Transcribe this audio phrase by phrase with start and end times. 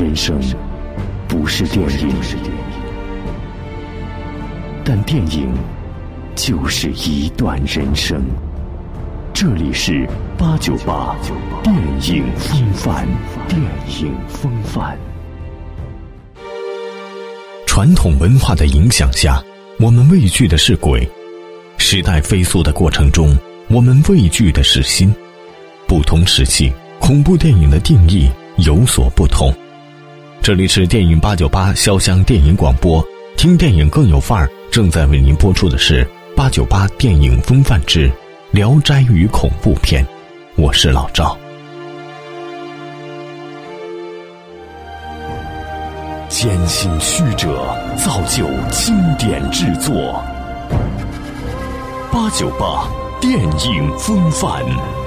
[0.00, 0.40] 人生
[1.28, 2.08] 不是电影，
[4.82, 5.52] 但电影
[6.34, 8.18] 就是一段人生。
[9.34, 10.08] 这里是
[10.38, 11.14] 八九八
[11.62, 11.76] 电
[12.08, 13.06] 影风范，
[13.46, 13.60] 电
[14.00, 14.96] 影风范。
[17.66, 19.38] 传统文化的影响下，
[19.78, 21.06] 我们畏惧的是鬼；
[21.76, 23.38] 时代飞速的过程中，
[23.68, 25.14] 我们畏惧的是心。
[25.86, 29.54] 不同时期，恐怖电影的定义有所不同。
[30.42, 33.04] 这里是电影八九八潇湘电影广播，
[33.36, 34.48] 听电影更有范儿。
[34.70, 38.08] 正在为您播出的是八九八电影风范之
[38.50, 40.02] 《聊斋与恐怖片》，
[40.56, 41.36] 我是老赵。
[46.30, 50.24] 艰辛曲折造就经典制作，
[52.10, 52.88] 八九八
[53.20, 54.64] 电影风范。《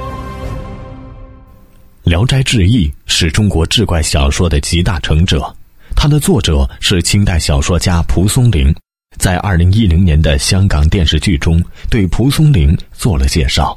[2.14, 5.52] 聊斋志异》是中国志怪小说的集大成者，
[5.96, 8.72] 它的作者是清代小说家蒲松龄。
[9.18, 13.76] 在二零一零年的香港电视剧中，对蒲松龄做了介绍。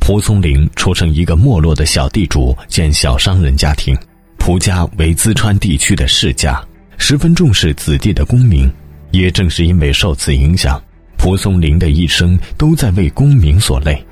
[0.00, 3.96] 蒲松龄出生一个没落的小地主兼小商人家庭，
[4.36, 6.60] 蒲家为淄川地区的世家，
[6.98, 8.68] 十分重视子弟的功名。
[9.12, 10.82] 也正是因为受此影响，
[11.16, 14.04] 蒲松龄的一生都在为功名所累。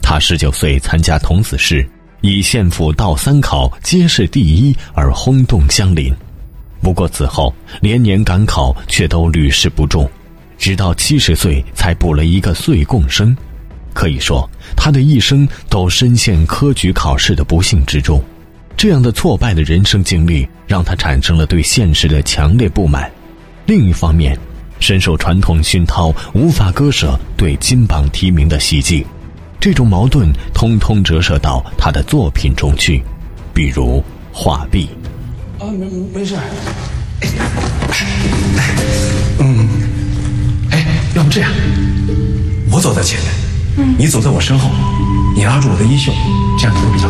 [0.00, 1.84] 他十九岁参加童子试。
[2.20, 6.14] 以县府倒三考皆是第一而轰动乡邻，
[6.80, 10.08] 不过此后连年赶考却都屡试不中，
[10.58, 13.36] 直到七十岁才补了一个岁贡生。
[13.92, 18.22] 可以说，他的一生都深陷科举考试的不幸之中。
[18.76, 23.10] 这样的挫败的人生经历，让他产生了对现实的强烈不满。
[23.64, 24.38] 另一方面，
[24.80, 29.06] 深受传统熏陶，无法割舍对金榜题名的希冀。
[29.60, 33.02] 这种矛盾通通折射到他的作品中去，
[33.52, 33.98] 比如
[34.32, 34.88] 《画壁》。
[35.64, 36.36] 啊，没没事。
[39.38, 39.68] 嗯，
[40.70, 41.50] 哎，要不这样，
[42.70, 43.18] 我走在前
[43.76, 44.70] 面，你走在我身后，
[45.34, 46.12] 你拉住我的衣袖，
[46.58, 47.05] 这样你会比较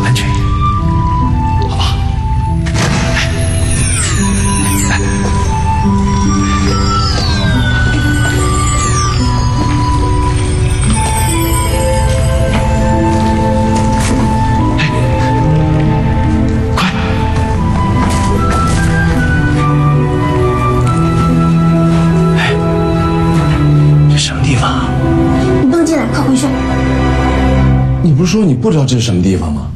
[28.26, 29.68] 说你不知道这是什么地方吗？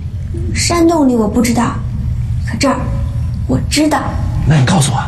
[0.54, 1.75] 山洞里我不知道，
[2.47, 2.76] 可这儿
[3.47, 4.03] 我知道。
[4.47, 4.98] 那你告诉我。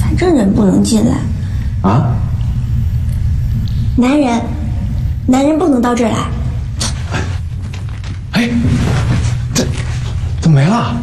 [0.00, 1.16] 反正人不能进来。
[1.82, 2.14] 啊？
[3.96, 4.40] 男人，
[5.26, 6.16] 男人不能到这儿来。
[8.32, 8.48] 哎，
[9.52, 9.66] 这
[10.40, 10.96] 怎么没了？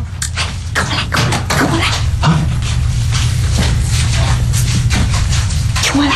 [0.74, 1.86] 跟我来，跟我来，跟我来。
[2.22, 2.40] 啊？
[5.84, 6.14] 听我来。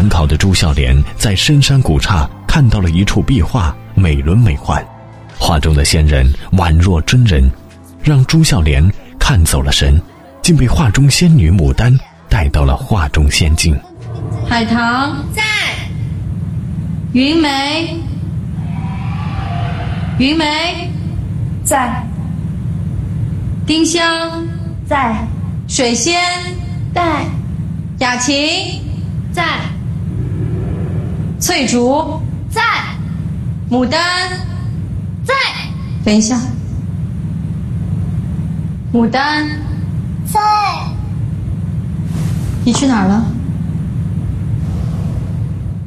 [0.00, 4.82] 赶考的朱孝廉在深山古刹看到了一处壁画，美轮美奂，
[5.38, 7.50] 画中的仙人宛若真人，
[8.02, 8.82] 让朱孝廉
[9.18, 10.00] 看走了神，
[10.40, 11.94] 竟被画中仙女牡丹
[12.30, 13.78] 带到了画中仙境。
[14.48, 15.42] 海棠在，
[17.12, 17.94] 云梅，
[20.18, 20.90] 云梅
[21.62, 22.02] 在，
[23.66, 24.48] 丁香
[24.88, 25.14] 在，
[25.68, 26.18] 水仙
[26.94, 27.22] 在，
[27.98, 28.80] 雅琴。
[29.32, 29.60] 在，
[31.40, 32.20] 翠竹
[32.50, 32.60] 在，
[33.70, 34.30] 牡丹
[35.24, 35.34] 在。
[36.04, 36.38] 等一下，
[38.92, 39.48] 牡丹
[40.26, 40.38] 在。
[42.62, 43.24] 你去哪儿了？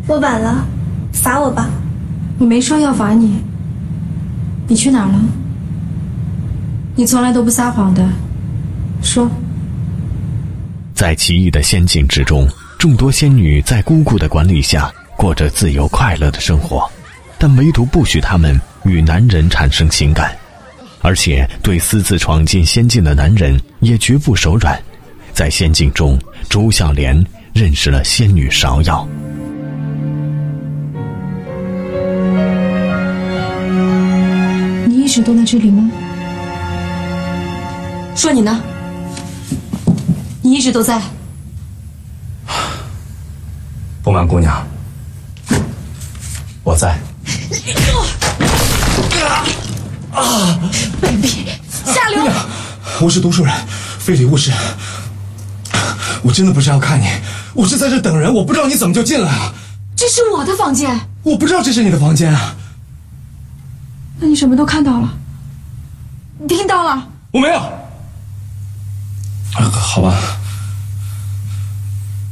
[0.08, 0.66] 我晚了，
[1.14, 1.70] 罚我吧。
[2.40, 3.40] 我没说要罚你。
[4.68, 5.22] 你去哪儿了？
[6.96, 8.04] 你从来都不撒谎的，
[9.04, 9.30] 说。
[10.96, 12.48] 在奇异的仙境之中。
[12.80, 14.92] 众多仙女在姑姑的管理下
[15.24, 16.86] 过着自由快乐的生活，
[17.38, 20.38] 但唯独不许他们与男人产生情感，
[21.02, 24.78] 而且对私自闯进仙境的男人也绝不手软。
[25.32, 29.08] 在仙境中，朱孝廉认识了仙女芍药。
[34.86, 35.90] 你一直都在这里吗？
[38.14, 38.62] 说你呢？
[40.42, 41.02] 你一直都在。
[44.04, 44.68] 不瞒姑娘，
[46.64, 46.98] 我在。
[50.14, 50.58] 啊！
[51.02, 52.24] 卑鄙下流！
[53.02, 53.54] 我是读书人，
[54.00, 54.54] 非礼勿视。
[56.22, 57.06] 我真的不是要看你，
[57.54, 59.54] 我是在这等人，我不知道你怎么就进来了。
[59.96, 62.56] 这是我的房间，我不知道这是你的房间啊。
[64.20, 65.10] 那你什么都看到了？
[66.40, 67.06] 你听到了？
[67.32, 67.58] 我没有。
[67.58, 67.74] 啊，
[69.70, 70.16] 好吧，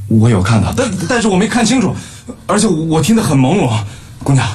[0.07, 1.93] 我有看到，但但是我没看清楚，
[2.47, 3.69] 而且我听得很朦胧。
[4.23, 4.47] 姑娘，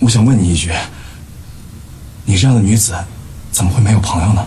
[0.00, 0.70] 我想问你一句，
[2.24, 2.94] 你这样的女子，
[3.50, 4.46] 怎么会没有朋友呢？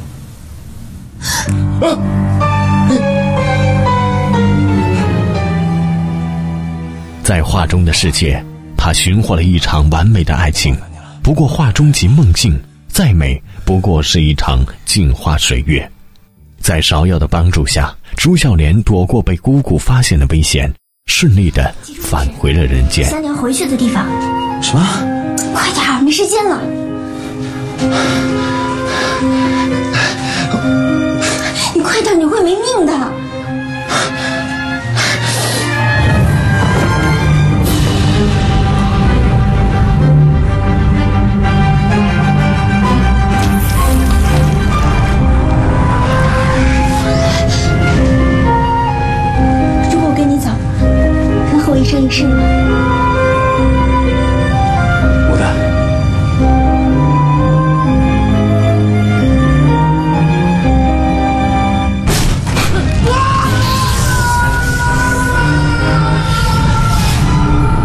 [7.24, 8.42] 在画中的世界，
[8.78, 10.78] 他寻获了一场完美的爱情。
[11.24, 12.58] 不过画中即梦境，
[12.88, 15.92] 再美不过是一场镜花水月。
[16.60, 20.72] 在芍药的帮助下，朱孝廉躲过被姑姑发现的危险，
[21.08, 23.10] 顺利的返回了人间。
[23.10, 24.06] 三娘回去的地方。
[24.62, 24.86] 什么？
[25.54, 26.62] 快点儿，没时间了。
[31.74, 32.94] 你快点，你会没命的。
[52.08, 52.36] 能和我一生一世吗？
[55.30, 55.44] 牡丹，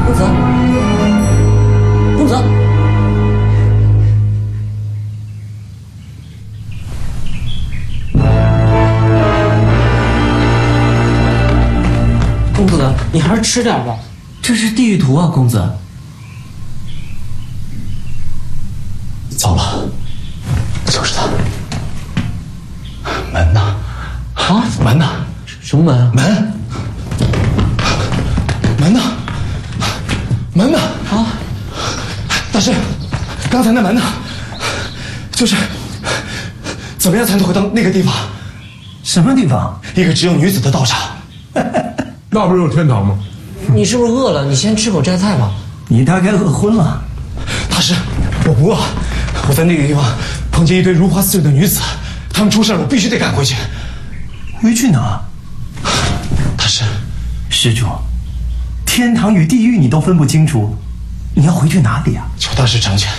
[0.06, 0.22] 公子，
[2.16, 2.36] 公子，
[12.54, 12.72] 公子，
[13.12, 13.98] 你还是吃点吧。
[14.42, 15.56] 这是地狱图啊，公子。
[19.38, 19.88] 糟了，
[20.86, 21.28] 就是他。
[23.32, 23.60] 门呢？
[24.34, 24.64] 啊？
[24.84, 25.08] 门呢？
[25.62, 26.12] 什么门啊？
[26.12, 26.52] 门，
[28.80, 29.00] 门呢？
[30.52, 30.78] 门呢？
[31.10, 31.26] 啊？
[32.52, 32.74] 大师，
[33.48, 34.02] 刚才那门呢？
[35.30, 35.56] 就是
[36.98, 38.12] 怎么样才能回到那个地方？
[39.04, 39.80] 什么地方？
[39.94, 40.98] 一个只有女子的道场。
[42.28, 43.18] 那不是有天堂吗？
[43.74, 44.44] 你是不是饿了？
[44.44, 45.50] 你先吃口斋菜吧。
[45.88, 47.02] 你大概饿昏了。
[47.70, 47.94] 大师，
[48.46, 48.78] 我不饿，
[49.48, 50.04] 我在那个地方
[50.50, 51.80] 碰见一堆如花似玉的女子，
[52.32, 53.56] 她们出事了，我必须得赶回去。
[54.60, 55.20] 回去哪？
[56.56, 56.84] 大师，
[57.50, 57.86] 施主，
[58.86, 60.76] 天堂与地狱你都分不清楚，
[61.34, 62.26] 你要回去哪里啊？
[62.38, 63.10] 求大师成全。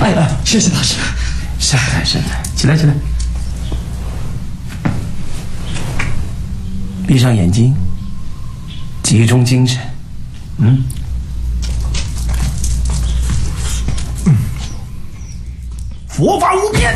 [0.00, 0.94] 哎哎，谢谢大师。
[1.60, 2.94] 善哉善哉，起来起来，
[7.06, 7.74] 闭上眼睛，
[9.08, 9.80] 集中精神，
[10.58, 10.84] 嗯。
[16.06, 16.94] 佛法无边。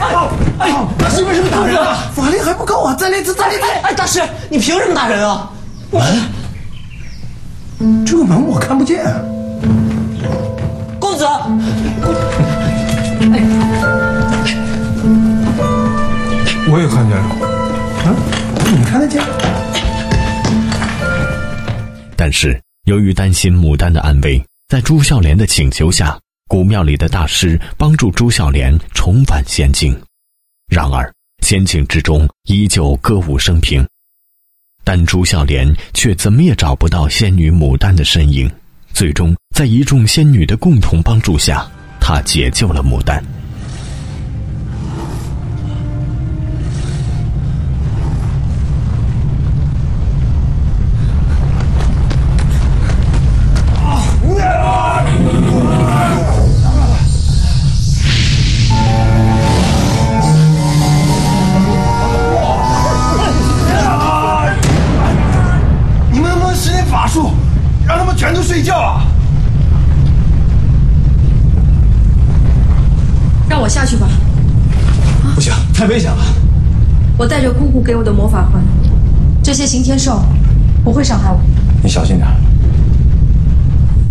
[0.58, 2.10] 哎，大师为什么打人啊？
[2.14, 2.94] 法力还不够啊！
[2.94, 3.62] 再来一次，再来一次！
[3.82, 4.20] 哎，大师，
[4.50, 5.50] 你凭什么打人啊？
[5.90, 6.02] 门，
[8.04, 9.02] 这个门我看不见。
[11.00, 11.24] 公子，
[16.68, 17.24] 我也看见了。
[18.04, 18.12] 啊，
[18.76, 19.22] 你看得见？
[22.24, 26.16] 但是由于担心牡丹的安危，在朱孝廉的请求下，
[26.46, 30.00] 古庙里的大师帮助朱孝廉重返仙境。
[30.70, 33.84] 然而仙境之中依旧歌舞升平，
[34.84, 38.48] 但朱孝廉却怎么也找不到仙女牡丹的身影。
[38.94, 41.68] 最终，在一众仙女的共同帮助下，
[42.00, 43.20] 他解救了牡丹。
[73.82, 74.06] 下去吧，
[75.34, 76.24] 不行，太危险了。
[77.18, 78.62] 我带着姑姑给我的魔法环，
[79.42, 80.22] 这些刑天兽
[80.84, 81.40] 不会伤害我。
[81.82, 82.28] 你小心点。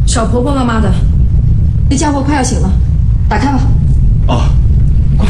[0.05, 0.93] 小婆婆妈妈的，
[1.89, 2.69] 那家伙快要醒了，
[3.29, 3.61] 打开吧。
[4.27, 4.41] 哦，
[5.17, 5.25] 你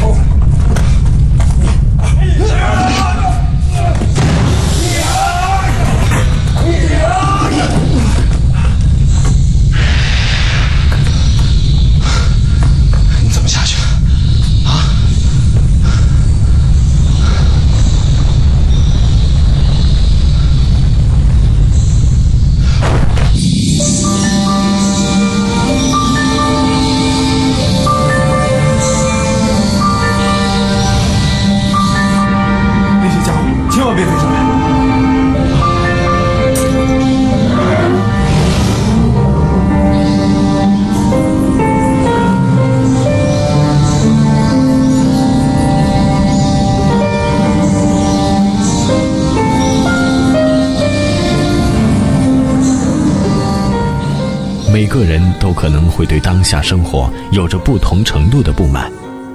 [54.72, 58.90] 每个人都可能会对当下生活有着不同程度的不满，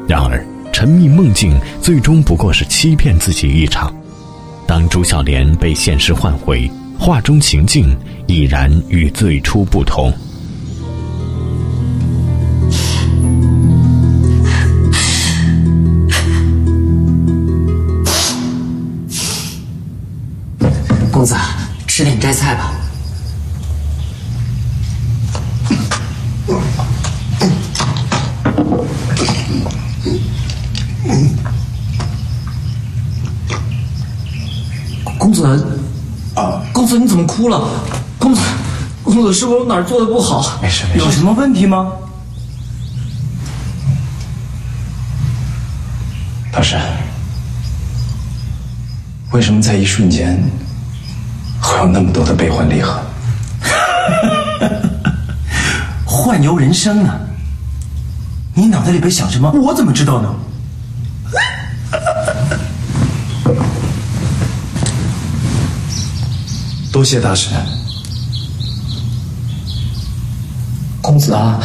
[0.08, 3.94] 然而沉迷梦境最终不过是欺骗自己一场。
[4.66, 6.68] 当朱孝廉被现实唤回，
[6.98, 10.12] 画中情境已然与最初不同。
[21.12, 21.36] 公子，
[21.86, 22.74] 吃点摘菜吧。
[35.20, 35.44] 公子，
[36.36, 37.62] 啊，公子你怎么哭了？
[38.18, 38.42] 公子，
[39.04, 40.58] 公子是不是哪儿做的不好？
[40.62, 41.06] 没事没事。
[41.06, 41.92] 有什么问题吗？
[46.52, 46.76] 大师，
[49.32, 50.42] 为什么在一瞬间
[51.62, 53.00] 会有那么多的悲欢离合？
[56.06, 57.14] 幻游人生呢？
[58.54, 59.52] 你脑袋里边想什么？
[59.52, 60.34] 我怎么知道呢？
[66.98, 67.50] 多谢大师。
[71.00, 71.60] 公子啊，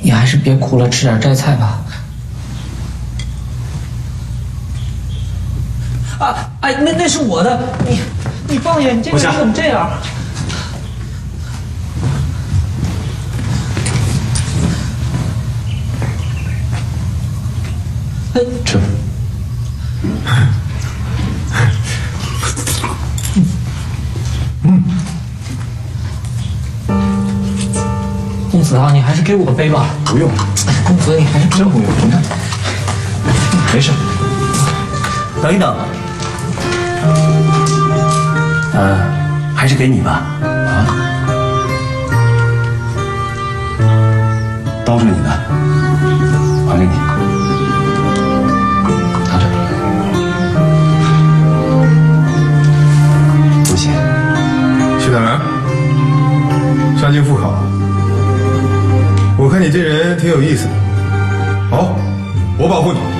[0.00, 1.84] 你还是别哭了，吃点斋菜吧。
[6.18, 8.00] 啊，哎，那那是我的，你
[8.48, 9.90] 你放下，你这个人怎么这样？
[28.66, 29.86] 子啊，你还是给我背吧。
[30.06, 30.28] 不用，
[30.84, 31.86] 公子你还是真不用。
[32.02, 32.20] 你看，
[33.72, 33.92] 没事。
[35.40, 35.76] 等一等，
[38.74, 38.98] 呃，
[39.54, 40.24] 还是给你吧。
[40.42, 40.86] 啊？
[44.84, 45.30] 刀是你的，
[46.68, 46.90] 还给你。
[49.28, 49.44] 拿着。
[53.64, 53.76] 多
[59.76, 60.72] 这人挺有意思的。
[61.70, 61.94] 好，
[62.58, 63.15] 我保护你。